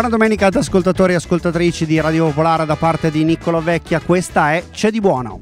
[0.00, 4.54] Buona domenica ad ascoltatori e ascoltatrici di Radio Popolare da parte di Niccolo Vecchia, questa
[4.54, 5.40] è C'è di buono.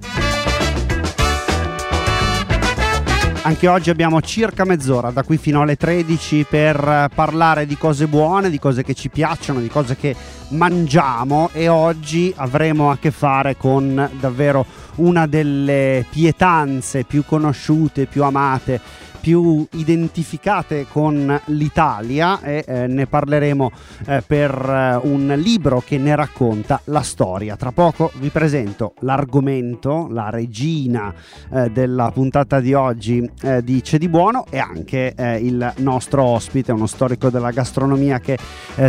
[3.42, 8.50] Anche oggi abbiamo circa mezz'ora, da qui fino alle 13, per parlare di cose buone,
[8.50, 10.16] di cose che ci piacciono, di cose che
[10.48, 14.66] mangiamo e oggi avremo a che fare con davvero
[14.96, 18.80] una delle pietanze più conosciute, più amate
[19.20, 23.70] più identificate con l'Italia e eh, ne parleremo
[24.06, 27.56] eh, per eh, un libro che ne racconta la storia.
[27.56, 31.12] Tra poco vi presento l'argomento, la regina
[31.52, 36.22] eh, della puntata di oggi eh, di C'è di Buono e anche eh, il nostro
[36.22, 38.38] ospite, uno storico della gastronomia che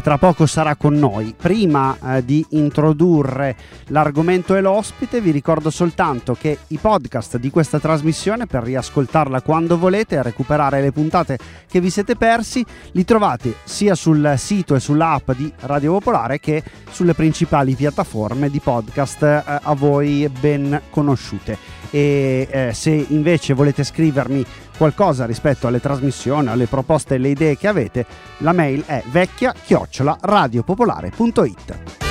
[0.04, 1.34] tra poco sarà con noi.
[1.36, 3.55] Prima di introdurre
[3.88, 9.77] l'argomento e l'ospite vi ricordo soltanto che i podcast di questa trasmissione per riascoltarla quando
[9.77, 11.37] volete recuperare le puntate
[11.70, 16.63] che vi siete persi, li trovate sia sul sito e sull'app di Radio Popolare che
[16.89, 21.57] sulle principali piattaforme di podcast eh, a voi ben conosciute.
[21.91, 24.45] E eh, se invece volete scrivermi
[24.77, 28.05] qualcosa rispetto alle trasmissioni, alle proposte e alle idee che avete,
[28.37, 32.09] la mail è vecchia chiocciola radiopopolare.it.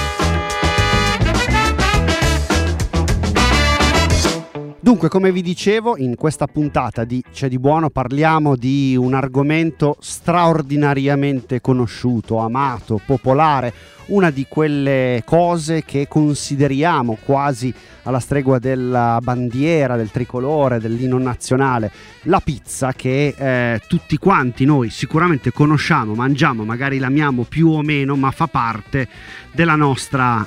[4.88, 9.98] Dunque, come vi dicevo, in questa puntata di C'è di buono parliamo di un argomento
[10.00, 13.70] straordinariamente conosciuto, amato, popolare,
[14.06, 17.70] una di quelle cose che consideriamo quasi
[18.04, 24.88] alla stregua della bandiera, del tricolore, dell'inno nazionale, la pizza che eh, tutti quanti noi
[24.88, 29.06] sicuramente conosciamo, mangiamo, magari l'amiamo più o meno, ma fa parte
[29.52, 30.46] della nostra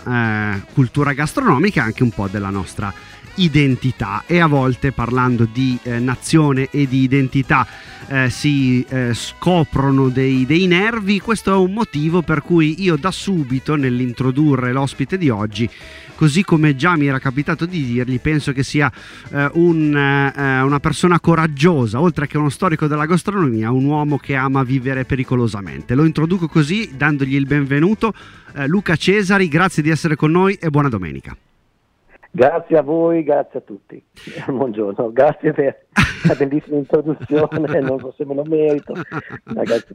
[0.56, 2.92] eh, cultura gastronomica e anche un po' della nostra
[3.36, 7.68] identità e a volte parlando di eh, nazione e di identità
[8.08, 13.12] eh, si eh, scoprono dei, dei, nervi, questo è un motivo per cui io da
[13.12, 15.70] subito nell'introdurre l'ospite di oggi,
[16.16, 18.92] così come già mi era capitato di dirgli, penso che sia
[19.32, 24.36] eh, un, eh, una persona coraggiosa, oltre che uno storico della gastronomia, un uomo che
[24.36, 25.96] ama vivere pericolosamente.
[25.96, 28.14] Lo introduco così dandogli il benvenuto.
[28.54, 31.36] Eh, Luca Cesari, grazie di essere con noi e buona domenica.
[32.34, 34.02] Grazie a voi, grazie a tutti.
[34.48, 35.88] Buongiorno, grazie per
[36.24, 38.94] la bellissima introduzione, non so se me lo merito.
[39.44, 39.94] Ragazzi,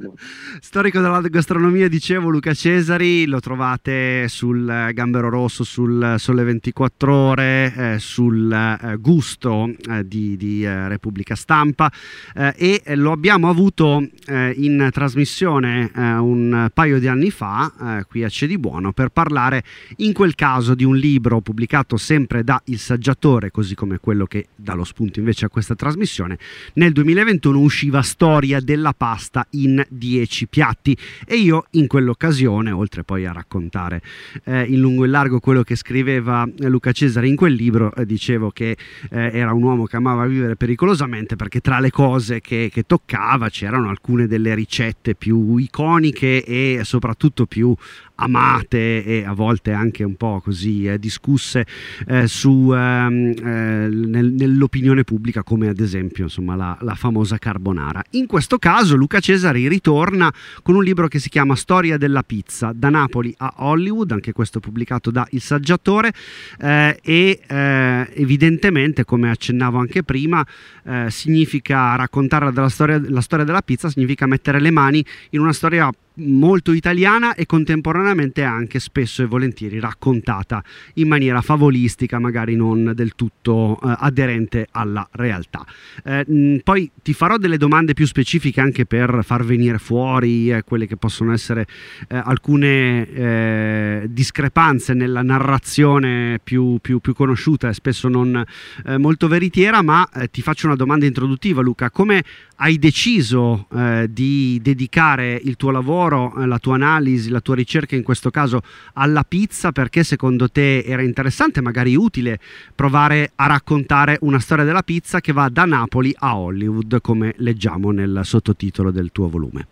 [0.61, 7.73] Storico della gastronomia, dicevo Luca Cesari, lo trovate sul Gambero Rosso, sul Sole 24 Ore,
[7.75, 11.91] eh, sul eh, Gusto eh, di, di eh, Repubblica Stampa
[12.35, 18.29] eh, e lo abbiamo avuto eh, in trasmissione un paio di anni fa, qui a
[18.29, 19.63] C'è di Buono, per parlare
[19.97, 24.47] in quel caso di un libro pubblicato sempre da Il Saggiatore, così come quello che
[24.55, 26.39] dà lo spunto invece a questa trasmissione.
[26.75, 33.27] Nel 2021 usciva Storia della pasta in 10 piatti e io in quell'occasione, oltre poi
[33.27, 34.03] a raccontare
[34.45, 38.51] eh, in lungo e largo quello che scriveva Luca Cesare in quel libro, eh, dicevo
[38.51, 38.77] che
[39.11, 43.49] eh, era un uomo che amava vivere pericolosamente perché tra le cose che, che toccava
[43.49, 47.75] c'erano alcune delle ricette più iconiche e soprattutto più
[48.17, 51.67] amate e a volte anche un po' così eh, discusse
[52.07, 58.03] eh, su, ehm, eh, nel, nell'opinione pubblica come ad esempio insomma, la, la, famosa carbonara.
[58.11, 60.33] In questo caso Luca Cesari ritorna
[60.63, 64.61] con un libro che si chiama Storia della pizza da Napoli a Hollywood, anche questo
[64.61, 66.13] pubblicato da Il Saggiatore
[66.61, 70.45] eh, e eh, evidentemente come accennavo anche prima
[70.85, 75.53] eh, significa raccontare la storia, la storia della pizza, significa mettere le mani in una
[75.53, 80.63] storia molto italiana e contemporaneamente anche spesso e volentieri raccontata
[80.95, 85.65] in maniera favolistica, magari non del tutto eh, aderente alla realtà.
[86.05, 90.63] Eh, mh, poi ti farò delle domande più specifiche anche per far venire fuori eh,
[90.63, 91.67] quelle che possono essere
[92.09, 98.43] eh, alcune eh, discrepanze nella narrazione più, più, più conosciuta e spesso non
[98.87, 102.23] eh, molto veritiera, ma ti faccio una domanda introduttiva Luca, come
[102.57, 103.69] hai deciso
[104.09, 108.31] di dedicare il tuo lavoro lavoro, eh, la tua analisi, la tua ricerca in questo
[108.31, 108.61] caso
[108.95, 112.39] alla pizza perché secondo te era interessante, magari utile,
[112.75, 117.91] provare a raccontare una storia della pizza che va da Napoli a Hollywood, come leggiamo
[117.91, 119.67] nel sottotitolo del tuo volume.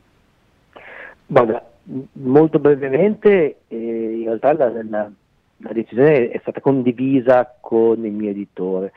[1.26, 1.64] Guarda,
[2.12, 5.10] molto brevemente, eh, in realtà la, la,
[5.58, 8.92] la decisione è stata condivisa con il mio editore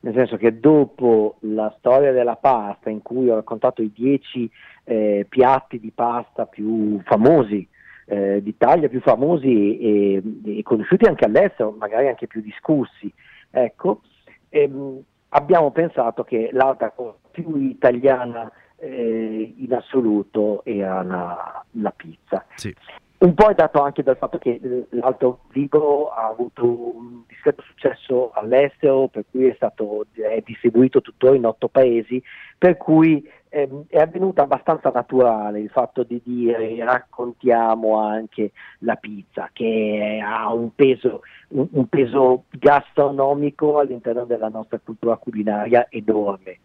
[0.00, 4.50] nel senso che dopo la storia della pasta in cui ho raccontato i dieci
[4.84, 7.68] eh, piatti di pasta più famosi
[8.06, 13.12] eh, d'Italia, più famosi e, e, conosciuti anche all'estero, magari anche più discussi.
[13.50, 14.00] Ecco,
[14.48, 15.00] ehm,
[15.30, 22.44] abbiamo pensato che l'altra cosa più italiana eh, in assoluto era la, la pizza.
[22.54, 22.74] Sì.
[23.20, 27.62] Un po' è dato anche dal fatto che eh, l'altro libro ha avuto un discreto
[27.62, 32.22] successo all'estero, per cui è stato è distribuito tuttora in otto paesi,
[32.56, 39.50] per cui ehm, è avvenuto abbastanza naturale il fatto di dire raccontiamo anche la pizza,
[39.52, 46.60] che ha un peso, un, peso gastronomico all'interno della nostra cultura culinaria enorme.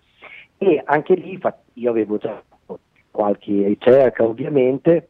[0.57, 1.37] E anche lì
[1.73, 2.41] io avevo già
[3.11, 5.09] qualche ricerca ovviamente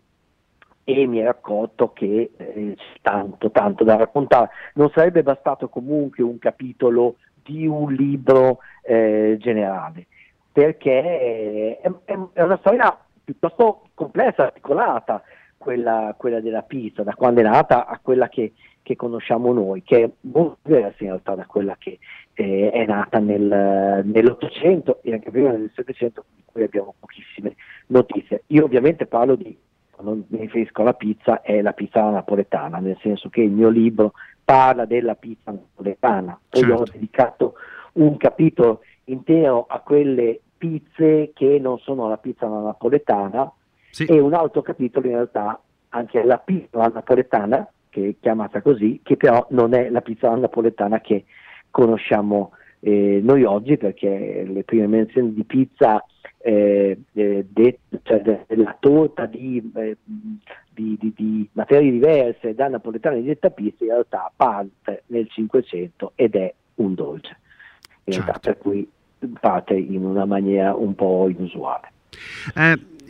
[0.87, 4.49] e mi ero accorto che eh, c'è tanto, tanto da raccontare.
[4.75, 10.05] Non sarebbe bastato comunque un capitolo di un libro eh, generale,
[10.51, 11.91] perché è, è,
[12.33, 15.23] è, una storia piuttosto complessa, articolata,
[15.57, 18.53] quella, quella, della pizza, da quando è nata a quella che,
[18.83, 21.97] che, conosciamo noi, che è molto diversa in realtà da quella che
[22.33, 27.55] eh, è nata nel, nell'Ottocento e anche prima nel Settecento, di cui abbiamo pochissime
[27.87, 28.43] notizie.
[28.47, 29.57] Io ovviamente parlo di
[29.95, 34.13] quando mi riferisco alla pizza, è la pizza napoletana, nel senso che il mio libro
[34.43, 36.37] parla della pizza napoletana.
[36.49, 36.81] Poi certo.
[36.81, 37.53] ho dedicato
[37.93, 43.51] un capitolo intero a quelle pizze che non sono la pizza napoletana
[43.89, 44.05] sì.
[44.05, 45.59] e un altro capitolo in realtà
[45.89, 50.99] anche alla pizza napoletana, che è chiamata così, che però non è la pizza napoletana
[50.99, 51.23] che
[51.71, 56.03] conosciamo eh, noi oggi, perché le prime menzioni di pizza
[56.37, 63.15] eh, eh, det, cioè della torta di, eh, di, di, di, materie diverse da napoletana
[63.15, 67.37] di detta pizza in realtà parte nel 500 ed è un dolce,
[68.03, 68.25] in certo.
[68.25, 68.87] realtà, per cui
[69.39, 71.91] parte in una maniera un po' inusuale.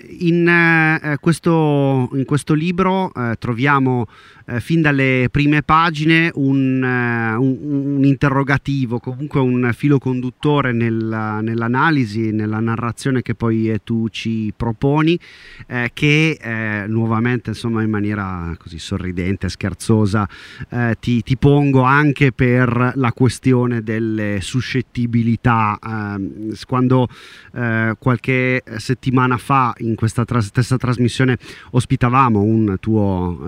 [0.06, 4.08] Eh, in, eh, questo, in, questo, libro eh, troviamo
[4.48, 11.42] eh, fin dalle prime pagine un, uh, un, un, interrogativo, comunque un filo conduttore nella,
[11.42, 15.20] nell'analisi, nella narrazione che poi eh, tu ci proponi,
[15.68, 20.28] eh, che eh, nuovamente insomma in maniera così sorridente, scherzosa,
[20.70, 25.78] eh, ti, ti, pongo anche per la questione delle suscettibilità.
[25.84, 27.08] Ehm, quando
[27.98, 31.38] qualche settimana fa in questa tra- stessa trasmissione
[31.72, 33.40] ospitavamo un tuo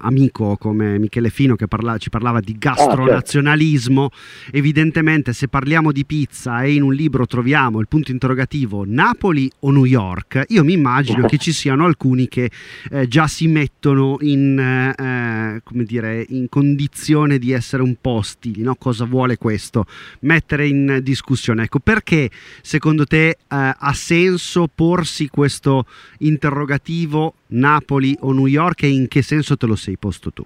[0.00, 4.56] amico, amico come Michele Fino che parla, ci parlava di gastronazionalismo, ah, certo.
[4.56, 9.70] evidentemente se parliamo di pizza e in un libro troviamo il punto interrogativo Napoli o
[9.70, 12.50] New York, io mi immagino che ci siano alcuni che
[12.90, 18.62] eh, già si mettono in, eh, come dire, in condizione di essere un po' ostili,
[18.62, 18.74] no?
[18.76, 19.84] cosa vuole questo?
[20.20, 21.64] Mettere in discussione.
[21.64, 22.30] Ecco, perché
[22.62, 25.86] secondo te eh, ha senso porsi questo
[26.18, 30.44] interrogativo Napoli o New York e in che senso te lo sei posto tu?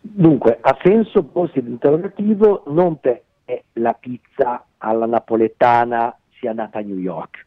[0.00, 3.24] Dunque, ha senso porsi l'interrogativo non perché
[3.74, 7.46] la pizza alla napoletana sia nata a New York,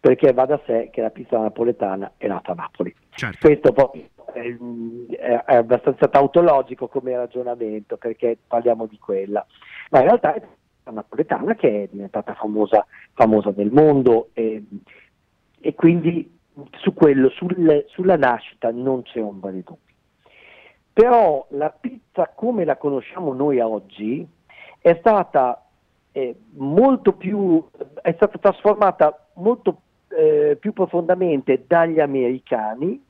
[0.00, 2.94] perché va da sé che la pizza napoletana è nata a Napoli.
[3.10, 3.46] Certo.
[3.46, 9.44] Questo poi è, abbastanza tautologico come ragionamento, perché parliamo di quella,
[9.90, 10.42] ma in realtà è
[10.84, 14.64] la napoletana che è diventata famosa, famosa nel mondo e,
[15.60, 16.38] e quindi
[16.78, 19.86] su quello, sul, sulla nascita non c'è ombra di dubbio.
[20.92, 24.26] Però la pizza come la conosciamo noi oggi
[24.80, 25.64] è stata
[26.12, 27.64] eh, molto più,
[28.02, 33.00] è stata trasformata molto eh, più profondamente dagli americani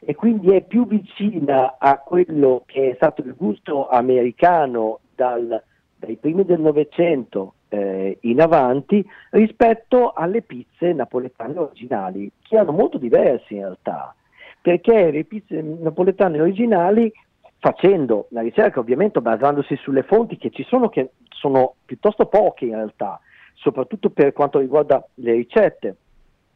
[0.00, 5.62] e quindi è più vicina a quello che è stato il gusto americano dal,
[5.96, 12.98] dai primi del Novecento eh, in avanti rispetto alle pizze napoletane originali, che erano molto
[12.98, 14.14] diverse in realtà,
[14.60, 17.10] perché le pizze napoletane originali,
[17.58, 22.74] facendo la ricerca ovviamente basandosi sulle fonti che ci sono, che sono piuttosto poche in
[22.74, 23.20] realtà,
[23.54, 25.96] soprattutto per quanto riguarda le ricette,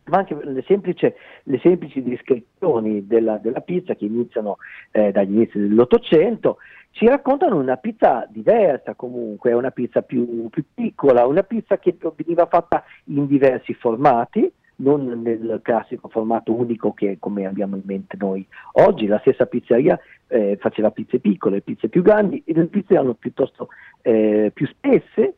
[0.06, 1.12] ma anche le semplici,
[1.44, 4.58] le semplici descrizioni della, della, pizza che iniziano
[4.90, 6.58] eh, dagli inizi dell'Ottocento,
[6.90, 12.46] ci raccontano una pizza diversa comunque, una pizza più, più piccola, una pizza che veniva
[12.46, 18.46] fatta in diversi formati, non nel classico formato unico che come abbiamo in mente noi.
[18.73, 23.14] Oggi, la stessa pizzeria eh, faceva pizze piccole, pizze più grandi e le pizze erano
[23.14, 23.68] piuttosto
[24.02, 25.37] eh, più spesse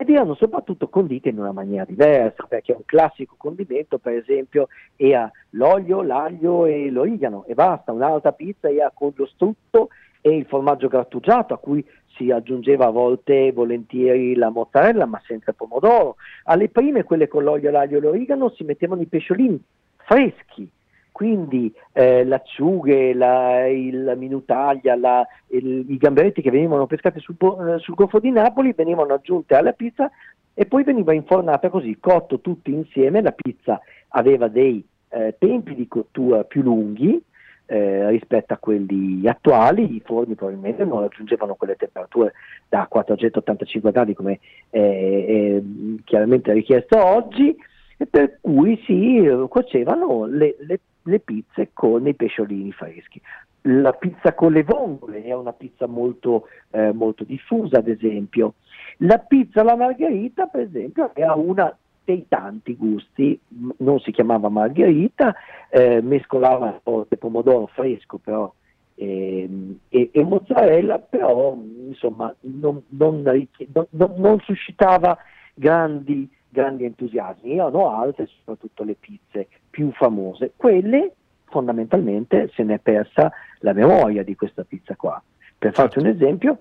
[0.00, 5.28] ed erano soprattutto condite in una maniera diversa, perché un classico condimento per esempio era
[5.50, 9.88] l'olio, l'aglio e l'origano e basta, un'altra pizza era con lo strutto
[10.20, 15.52] e il formaggio grattugiato a cui si aggiungeva a volte volentieri la mozzarella ma senza
[15.52, 16.14] pomodoro.
[16.44, 19.60] Alle prime, quelle con l'olio, l'aglio e l'origano, si mettevano i pesciolini
[19.96, 20.70] freschi,
[21.18, 27.80] quindi eh, l'acciughe, la, il minutaglia, la, il, i gamberetti che venivano pescati sul, eh,
[27.80, 30.08] sul Golfo di Napoli venivano aggiunti alla pizza
[30.54, 35.88] e poi veniva infornata così, cotto tutti insieme, la pizza aveva dei eh, tempi di
[35.88, 37.20] cottura più lunghi,
[37.66, 42.32] eh, rispetto a quelli attuali, i forni probabilmente non raggiungevano quelle temperature
[42.68, 44.38] da 485 gradi come
[44.70, 45.60] è
[46.04, 47.56] chiaramente richiesto oggi,
[48.00, 53.20] e per cui si cuocevano le, le, le pizze con i pesciolini freschi.
[53.62, 58.54] La pizza con le vongole è una pizza molto, eh, molto diffusa, ad esempio.
[58.98, 63.38] La pizza alla margherita, per esempio, era una dei tanti gusti,
[63.78, 65.34] non si chiamava margherita,
[65.68, 68.50] eh, mescolava di pomodoro fresco però
[68.94, 69.48] e,
[69.88, 75.16] e, e, mozzarella, però insomma non, non, non, non suscitava
[75.54, 77.60] grandi, grandi, entusiasmi.
[77.60, 81.12] Ho altre, soprattutto le pizze più famose, quelle
[81.44, 83.30] fondamentalmente se ne è persa
[83.60, 85.22] la memoria di questa pizza qua.
[85.56, 86.58] Per farti un esempio,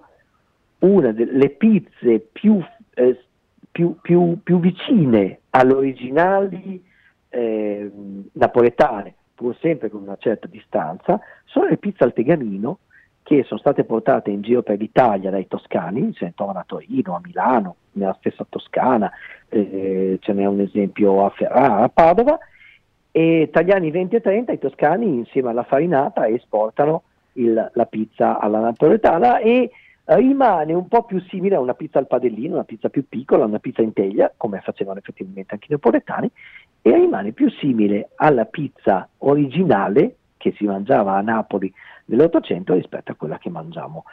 [0.80, 3.20] una delle pizze più eh,
[3.72, 6.84] più, più, più vicine alle originali
[7.30, 7.92] eh,
[8.34, 12.80] napoletane, pur sempre con una certa distanza, sono le pizze al tegamino
[13.24, 17.16] che sono state portate in giro per l'Italia dai toscani, se ne trovano a Torino,
[17.16, 19.12] a Milano, nella stessa Toscana,
[19.50, 22.38] eh, ce n'è un esempio a Ferrara, a Padova,
[23.18, 27.02] e anni 20 e 30 i toscani insieme alla farinata esportano
[27.34, 29.72] il, la pizza alla napoletana e
[30.04, 33.58] rimane un po' più simile a una pizza al padellino, una pizza più piccola, una
[33.58, 36.30] pizza in teglia, come facevano effettivamente anche i napoletani,
[36.84, 41.74] e rimane più simile alla pizza originale che si mangiava a Napoli
[42.06, 44.04] nell'Ottocento rispetto a quella che mangiamo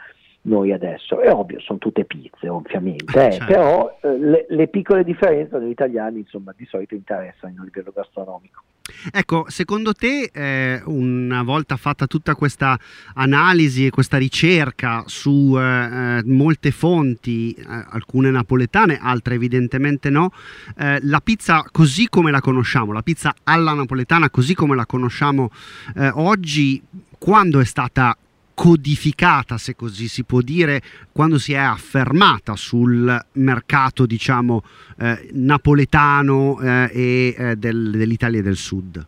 [0.45, 1.19] noi adesso.
[1.19, 3.45] È ovvio, sono tutte pizze ovviamente, eh, certo.
[3.45, 8.63] però eh, le, le, piccole differenze negli italiani insomma di solito interessano a livello gastronomico.
[9.11, 12.79] Ecco, secondo te, eh, una volta fatta tutta questa
[13.15, 20.31] analisi e questa ricerca su eh, molte fonti, eh, alcune napoletane, altre evidentemente no,
[20.77, 25.51] eh, la pizza così come la conosciamo, la pizza alla napoletana così come la conosciamo
[25.95, 26.81] eh, oggi,
[27.17, 28.15] quando è stata
[28.55, 30.81] codificata, se così si può dire,
[31.11, 34.63] quando si è affermata sul mercato, diciamo,
[34.99, 39.05] eh, napoletano eh, e eh, del, dell'Italia del Sud?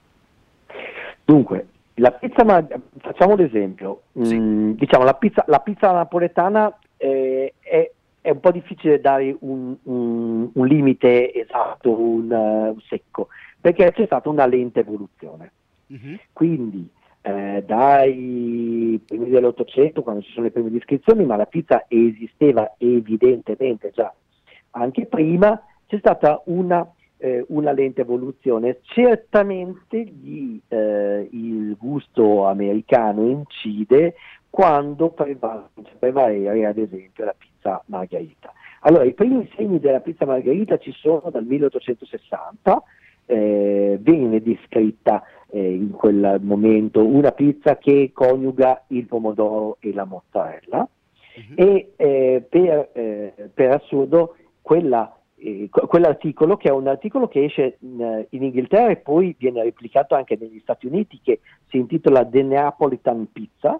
[1.25, 2.43] Dunque, la pizza,
[2.99, 4.37] facciamo l'esempio, sì.
[4.37, 9.75] mm, diciamo la pizza, la pizza napoletana eh, è, è, un po' difficile dare un,
[9.83, 12.29] un, un limite esatto, un,
[12.75, 15.51] uh, secco, perché c'è stata una lenta evoluzione.
[15.91, 16.15] Mm-hmm.
[16.33, 16.87] Quindi
[17.21, 23.91] eh, dai primi dell'Ottocento, quando ci sono le prime descrizioni, ma la pizza esisteva evidentemente
[23.93, 24.13] già
[24.71, 28.79] anche prima, c'è stata una, eh, una lenta evoluzione.
[28.83, 34.15] Certamente gli, eh, il gusto americano incide
[34.49, 35.13] quando
[35.99, 38.51] prevalere ad esempio la pizza margherita.
[38.81, 42.83] Allora, i primi segni della pizza margherita ci sono dal 1860,
[43.27, 50.05] eh, viene descritta eh, in quel momento una pizza che coniuga il pomodoro e la
[50.05, 50.87] mozzarella.
[51.37, 51.53] Uh-huh.
[51.53, 57.77] e eh, per, eh, per, assurdo quella, eh, quell'articolo che è un articolo che esce
[57.81, 62.41] in, in, Inghilterra e poi viene replicato anche negli Stati Uniti che si intitola The
[62.41, 63.79] Neapolitan Pizza.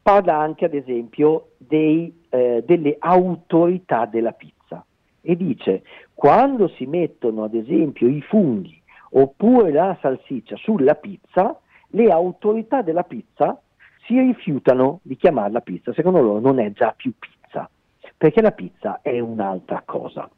[0.00, 4.84] Parla anche ad esempio dei, eh, delle autorità della pizza.
[5.20, 5.82] E dice
[6.14, 8.81] quando si mettono ad esempio i funghi
[9.12, 13.60] oppure la salsiccia sulla pizza, le autorità della pizza
[14.06, 17.68] si rifiutano di chiamarla pizza, secondo loro non è già più pizza,
[18.16, 20.28] perché la pizza è un'altra cosa.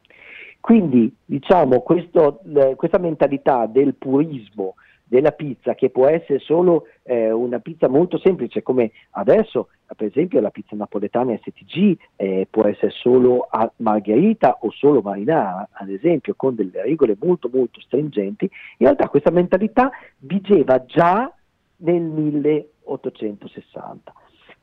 [0.59, 2.41] Quindi diciamo questo,
[2.75, 4.75] questa mentalità del purismo
[5.15, 10.41] della pizza che può essere solo eh, una pizza molto semplice come adesso per esempio
[10.41, 16.55] la pizza napoletana STG eh, può essere solo margherita o solo marinara ad esempio con
[16.55, 18.49] delle regole molto molto stringenti.
[18.77, 21.31] In realtà questa mentalità vigeva già
[21.77, 24.13] nel 1860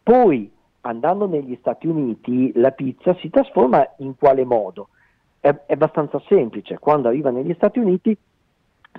[0.03, 0.51] poi
[0.83, 4.89] andando negli Stati Uniti la pizza si trasforma in quale modo?
[5.39, 6.79] È, è abbastanza semplice.
[6.79, 8.17] Quando arriva negli Stati Uniti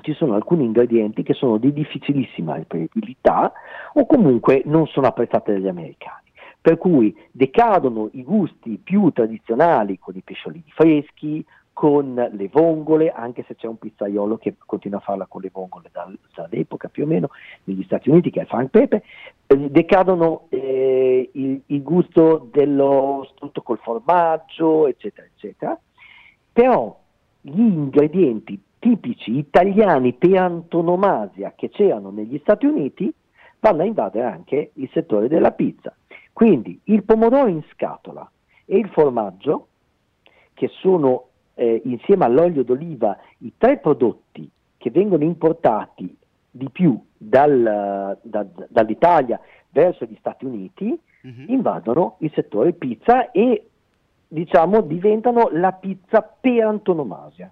[0.01, 3.51] ci sono alcuni ingredienti che sono di difficilissima reperibilità
[3.93, 6.21] o comunque non sono apprezzati dagli americani.
[6.59, 13.43] Per cui decadono i gusti più tradizionali con i pesciolini freschi, con le vongole, anche
[13.47, 17.07] se c'è un pizzaiolo che continua a farla con le vongole dal, dall'epoca più o
[17.07, 17.29] meno
[17.63, 19.03] negli Stati Uniti, che è Frank Pepe,
[19.47, 25.77] eh, decadono eh, il, il, gusto dello strutto col formaggio, eccetera, eccetera.
[26.53, 26.97] Però
[27.41, 33.13] gli ingredienti tipici italiani per antonomasia che c'erano negli Stati Uniti
[33.61, 35.95] vanno a invadere anche il settore della pizza.
[36.33, 38.29] Quindi il pomodoro in scatola
[38.65, 39.67] e il formaggio,
[40.53, 46.13] che sono eh, insieme all'olio d'oliva i tre prodotti che vengono importati
[46.51, 51.45] di più dal, da, dall'Italia verso gli Stati Uniti uh-huh.
[51.47, 53.65] invadono il settore pizza e
[54.27, 57.49] diciamo diventano la pizza per antonomasia.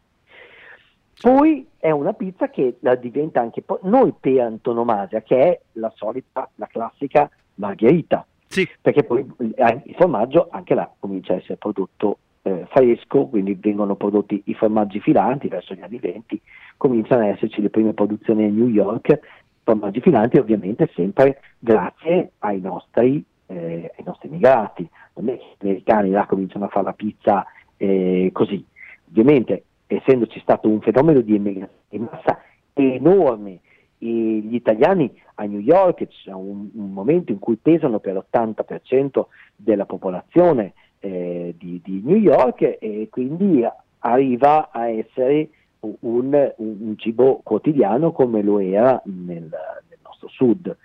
[1.21, 5.91] Poi è una pizza che la diventa anche po- noi per antonomasia, che è la
[5.95, 8.25] solita, la classica margherita.
[8.47, 8.67] Sì.
[8.81, 13.95] Perché poi eh, il formaggio anche là comincia a essere prodotto eh, fresco, quindi vengono
[13.95, 16.41] prodotti i formaggi filanti verso gli anni 20,
[16.75, 19.19] cominciano ad esserci le prime produzioni a New York,
[19.63, 24.89] formaggi filanti ovviamente sempre grazie ai nostri, eh, ai nostri immigrati.
[25.15, 27.45] Non è che gli americani là cominciano a fare la pizza
[27.77, 28.65] eh, così.
[29.09, 32.41] Ovviamente essendoci stato un fenomeno di immigrazione di massa
[32.73, 33.59] enorme
[33.97, 39.25] e gli italiani a New York c'è un, un, momento in cui pesano per l'80%
[39.55, 43.63] della popolazione eh, di, di, New York e quindi
[43.99, 45.49] arriva a essere
[45.81, 50.75] un, un, cibo quotidiano come lo era nel, nel, nostro sud.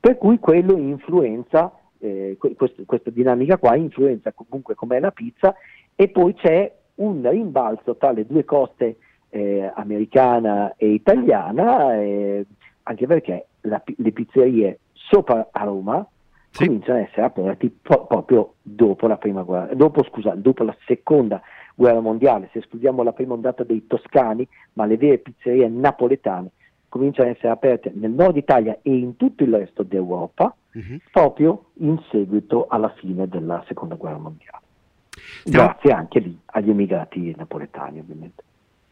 [0.00, 5.54] Per cui quello influenza, eh, quest, questa dinamica qua influenza comunque com'è la pizza
[5.94, 8.96] e poi c'è un rimbalzo tra le due coste
[9.30, 12.46] eh, americana e italiana, eh,
[12.84, 16.06] anche perché la, le pizzerie sopra a Roma
[16.50, 16.66] sì.
[16.66, 21.42] cominciano ad essere aperti po- proprio dopo la prima guerra, dopo, scusa, dopo la seconda
[21.74, 26.50] guerra mondiale, se escludiamo la prima ondata dei toscani, ma le vere pizzerie napoletane
[26.88, 30.98] cominciano ad essere aperte nel nord Italia e in tutto il resto d'Europa, uh-huh.
[31.10, 34.63] proprio in seguito alla fine della seconda guerra mondiale.
[35.42, 35.66] Stiamo...
[35.66, 38.42] Grazie anche lì agli emigrati napoletani ovviamente.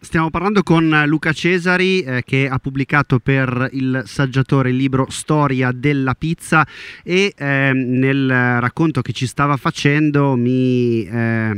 [0.03, 5.71] Stiamo parlando con Luca Cesari eh, che ha pubblicato per il saggiatore il libro Storia
[5.71, 6.67] della pizza
[7.05, 11.51] e eh, nel racconto che ci stava facendo mi eh,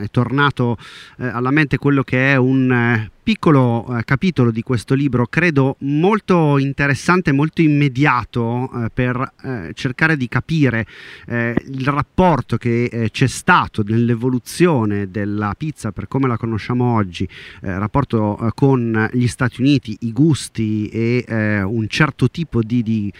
[0.00, 0.76] è tornato
[1.18, 5.76] eh, alla mente quello che è un eh, piccolo eh, capitolo di questo libro, credo
[5.80, 10.86] molto interessante, molto immediato eh, per eh, cercare di capire
[11.28, 17.28] eh, il rapporto che eh, c'è stato nell'evoluzione della pizza per come la conosciamo oggi,
[17.62, 21.24] eh, rapporto con gli Stati Uniti, i gusti e
[21.62, 23.12] un certo tipo di, di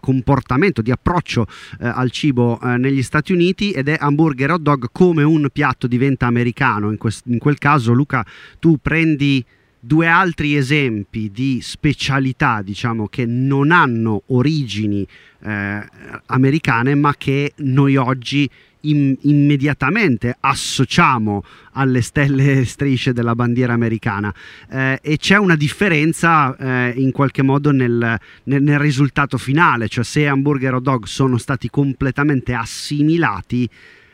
[0.00, 1.46] comportamento, di approccio
[1.78, 6.90] al cibo negli Stati Uniti ed è hamburger hot dog come un piatto diventa americano.
[6.90, 8.24] In, in quel caso Luca
[8.58, 9.43] tu prendi
[9.84, 15.06] due altri esempi di specialità, diciamo, che non hanno origini
[15.42, 15.86] eh,
[16.26, 18.48] americane, ma che noi oggi
[18.82, 21.42] in, immediatamente associamo
[21.72, 24.32] alle stelle e strisce della bandiera americana.
[24.70, 30.04] Eh, e c'è una differenza eh, in qualche modo nel, nel, nel, risultato finale, cioè
[30.04, 33.68] se hamburger o dog sono stati completamente assimilati,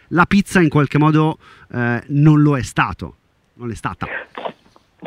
[0.09, 1.38] la pizza in qualche modo
[1.72, 3.16] eh, non lo è stato,
[3.54, 4.09] non è stata.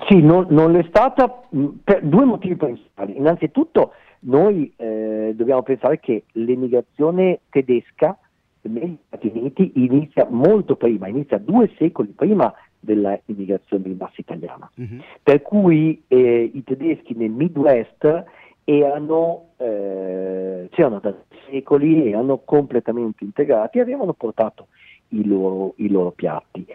[0.07, 3.17] Sì, non, non l'è stata mm, per due motivi principali.
[3.17, 8.17] Innanzitutto noi eh, dobbiamo pensare che l'emigrazione tedesca
[8.61, 14.69] negli Stati Uniti inizia molto prima, inizia due secoli prima dell'immigrazione di massa italiana.
[14.75, 15.01] Uh-huh.
[15.21, 18.23] Per cui eh, i tedeschi nel Midwest
[18.63, 21.13] erano, eh, c'erano da
[21.49, 24.67] secoli, erano completamente integrati e avevano portato
[25.09, 26.65] i loro, i loro piatti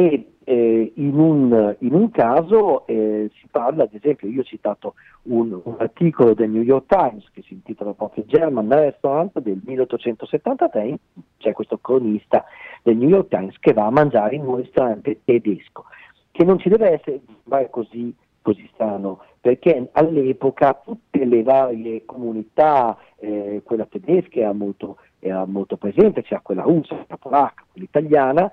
[0.00, 4.94] e eh, in, un, in, un, caso eh, si parla, ad esempio, io ho citato
[5.24, 10.98] un, un, articolo del New York Times che si intitola proprio German Restaurant del 1873,
[11.36, 12.46] c'è questo cronista
[12.82, 15.84] del New York Times che va a mangiare in un ristorante tedesco,
[16.30, 17.20] che non ci deve essere
[17.68, 25.44] così, così strano, perché all'epoca tutte le varie comunità, eh, quella tedesca era molto, era
[25.44, 28.50] molto presente, c'era quella russa, quella polacca, quella italiana,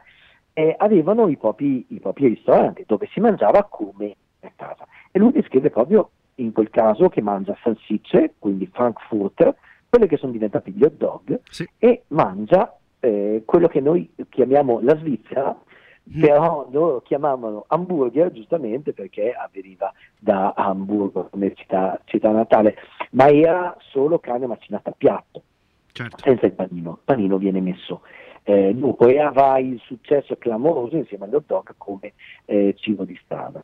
[0.57, 4.87] eh, avevano i propri, i propri, ristoranti dove si mangiava come a casa.
[5.11, 9.55] E lui descrive proprio in quel caso che mangia salsicce, quindi Frankfurter,
[9.87, 11.69] quelle che sono diventate gli hot dog, sì.
[11.77, 16.21] e mangia eh, quello che noi chiamiamo la Svizzera, mm.
[16.21, 22.77] però loro chiamavano hamburger giustamente perché avveniva da Hamburgo come città, città natale,
[23.11, 25.43] ma era solo carne macinata a piatto,
[25.91, 26.17] certo.
[26.17, 26.93] senza il panino.
[26.93, 28.01] Il panino viene messo
[28.47, 32.13] eh, dopo e avrà il successo clamoroso insieme agli hot dog come
[32.45, 33.61] eh, cibo di strada.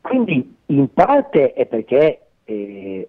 [0.00, 3.08] Quindi in parte è perché eh,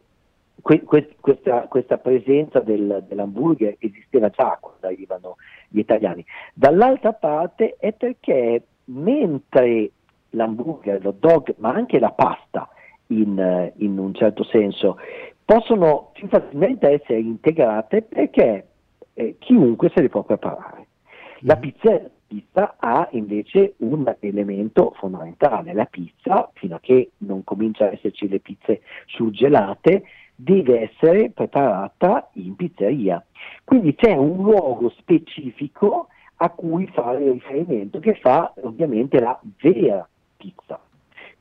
[0.62, 5.38] que- que- questa, questa, presenza del, dell'hamburger esisteva già quando arrivano
[5.70, 9.92] gli italiani, dall'altra parte è perché mentre
[10.32, 12.68] l'hamburger, l'hot dog, ma anche la pasta
[13.08, 14.98] in, in un certo senso,
[15.46, 18.68] possono più facilmente essere integrate perché
[19.14, 20.87] eh, chiunque se le può preparare.
[21.42, 27.86] La pizza, pizza ha invece un elemento fondamentale, la pizza, fino a che non comincia
[27.86, 30.04] ad esserci le pizze surgelate,
[30.36, 33.24] deve essere preparata in pizzeria.
[33.64, 40.80] Quindi c'è un luogo specifico a cui fare riferimento che fa ovviamente la vera pizza.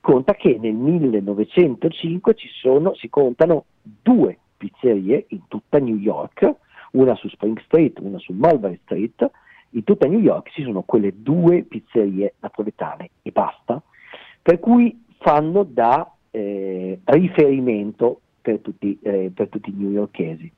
[0.00, 6.54] Conta che nel 1905 sono, si contano due pizzerie in tutta New York,
[6.92, 9.30] una su Spring Street, una su Mulberry Street,
[9.70, 13.80] in tutta New York ci sono quelle due pizzerie napoletane e basta,
[14.40, 20.50] per cui fanno da eh, riferimento per tutti, eh, per tutti i newyorkesi.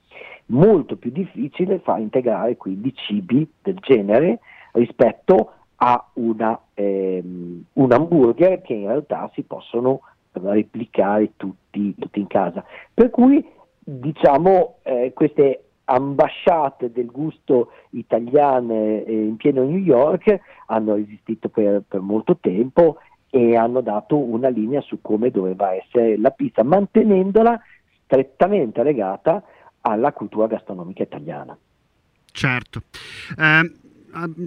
[0.46, 4.40] Molto più difficile fa integrare quindi cibi del genere
[4.72, 10.00] rispetto a una, ehm, un hamburger che in realtà si possono
[10.32, 12.64] replicare tutti, tutti in casa.
[12.92, 13.44] Per cui
[13.78, 21.82] diciamo eh, queste ambasciate del gusto italiane eh, in pieno New York hanno esistito per,
[21.88, 22.98] per molto tempo
[23.30, 27.60] e hanno dato una linea su come doveva essere la pizza, mantenendola
[28.04, 29.42] strettamente legata
[29.80, 31.56] alla cultura gastronomica italiana.
[32.30, 32.82] Certo.
[33.36, 33.72] Eh,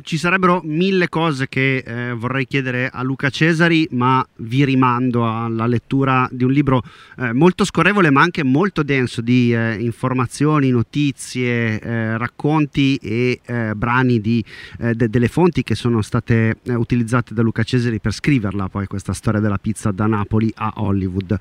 [0.02, 5.68] ci sarebbero mille cose che eh, vorrei chiedere a Luca Cesari, ma vi rimando alla
[5.68, 6.82] lettura di un libro
[7.18, 13.74] eh, molto scorrevole, ma anche molto denso di eh, informazioni, notizie, eh, racconti e eh,
[13.76, 14.44] brani di,
[14.80, 19.14] eh, de- delle fonti che sono state utilizzate da Luca Cesari per scriverla poi questa
[19.14, 21.38] storia della pizza da Napoli a Hollywood.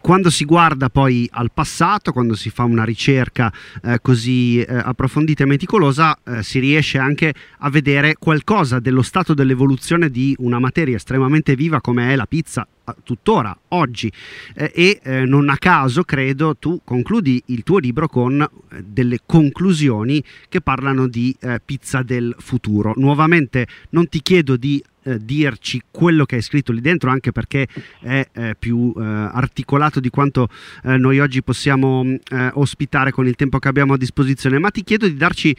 [0.00, 3.52] quando si guarda poi al passato, quando si fa una ricerca
[4.00, 10.36] così approfondita e meticolosa, si riesce anche anche a vedere qualcosa dello stato dell'evoluzione di
[10.38, 12.66] una materia estremamente viva come è la pizza
[13.02, 14.10] tuttora, oggi.
[14.54, 19.18] Eh, e eh, non a caso, credo, tu concludi il tuo libro con eh, delle
[19.26, 22.94] conclusioni che parlano di eh, pizza del futuro.
[22.96, 27.66] Nuovamente non ti chiedo di eh, dirci quello che hai scritto lì dentro, anche perché
[28.00, 30.48] è eh, più eh, articolato di quanto
[30.84, 34.84] eh, noi oggi possiamo eh, ospitare con il tempo che abbiamo a disposizione, ma ti
[34.84, 35.56] chiedo di darci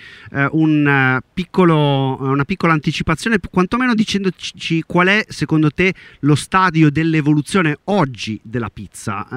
[0.52, 8.40] un piccolo, una piccola anticipazione, quantomeno dicendoci qual è secondo te lo stadio dell'evoluzione oggi
[8.44, 9.28] della pizza,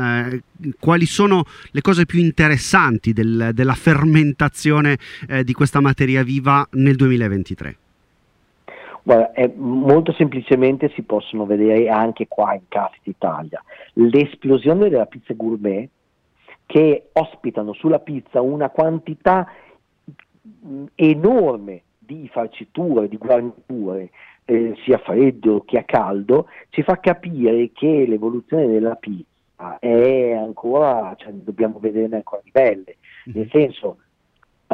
[0.78, 4.98] quali sono le cose più interessanti del, della fermentazione
[5.42, 7.76] di questa materia viva nel 2023.
[9.02, 13.62] Guarda, è, molto semplicemente si possono vedere anche qua in Cast Italia
[13.94, 15.88] l'esplosione della pizza gourmet
[16.66, 19.46] che ospitano sulla pizza una quantità
[20.94, 24.10] enorme di farciture, di guarniture,
[24.44, 31.14] eh, sia freddo che a caldo, ci fa capire che l'evoluzione della pizza è ancora,
[31.16, 33.98] cioè, dobbiamo vederne ancora di belle, nel senso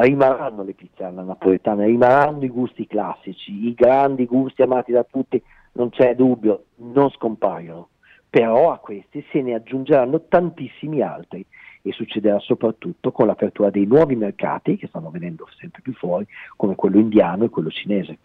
[0.01, 5.41] rimarranno le pizze alla napoletana, rimarranno i gusti classici, i grandi gusti amati da tutti,
[5.73, 7.89] non c'è dubbio, non scompaiono,
[8.29, 11.45] però a questi se ne aggiungeranno tantissimi altri
[11.81, 16.75] e succederà soprattutto con l'apertura dei nuovi mercati che stanno venendo sempre più fuori, come
[16.75, 18.17] quello indiano e quello cinese,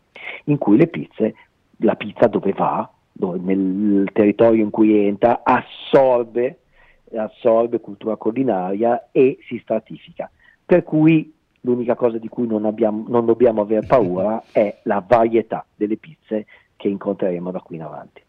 [0.44, 1.34] in cui le pizze,
[1.78, 6.58] la pizza dove va, dove nel territorio in cui entra, assorbe,
[7.14, 10.30] assorbe cultura culinaria e si stratifica.
[10.66, 11.32] Per cui
[11.64, 16.46] l'unica cosa di cui non, abbiamo, non dobbiamo avere paura è la varietà delle pizze
[16.76, 18.22] che incontreremo da qui in avanti.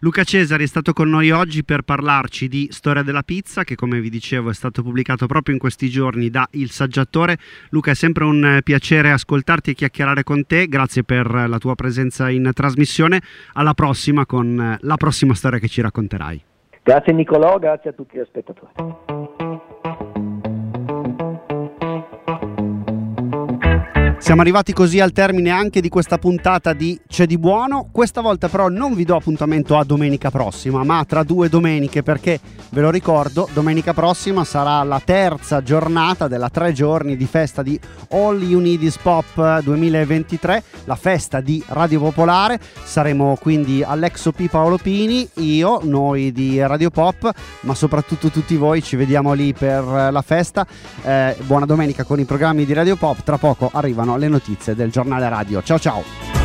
[0.00, 4.00] Luca Cesari è stato con noi oggi per parlarci di Storia della pizza che come
[4.00, 7.38] vi dicevo è stato pubblicato proprio in questi giorni da Il Saggiatore.
[7.70, 12.30] Luca è sempre un piacere ascoltarti e chiacchierare con te, grazie per la tua presenza
[12.30, 13.20] in trasmissione,
[13.54, 16.42] alla prossima con la prossima storia che ci racconterai.
[16.82, 19.17] Grazie Nicolò, grazie a tutti gli spettatori.
[24.20, 27.88] Siamo arrivati così al termine anche di questa puntata di C'è di buono.
[27.90, 32.38] Questa volta però non vi do appuntamento a domenica prossima, ma tra due domeniche perché
[32.70, 37.78] ve lo ricordo, domenica prossima sarà la terza giornata della tre giorni di festa di
[38.10, 42.60] All You Need Is Pop 2023, la festa di Radio Popolare.
[42.82, 48.82] Saremo quindi all'Exo P Paolo Pini, io, noi di Radio Pop, ma soprattutto tutti voi.
[48.82, 50.66] Ci vediamo lì per la festa.
[51.02, 53.22] Eh, buona domenica con i programmi di Radio Pop.
[53.22, 55.62] Tra poco arrivano le notizie del giornale radio.
[55.62, 56.37] Ciao ciao!